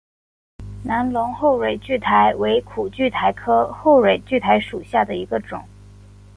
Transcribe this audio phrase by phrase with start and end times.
[0.83, 5.63] 龙南后蕊苣苔为苦苣苔科后蕊苣苔属下的一个种。